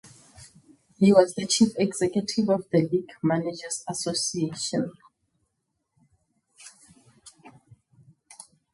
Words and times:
He 0.97 1.13
was 1.13 1.35
the 1.35 1.45
chief 1.45 1.73
executive 1.77 2.49
of 2.49 2.65
the 2.71 2.89
League 2.91 3.11
Managers 3.21 3.83
Association. 3.87 4.91